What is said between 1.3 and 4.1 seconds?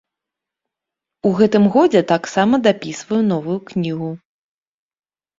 гэтым годзе таксама дапісваю новую кнігу.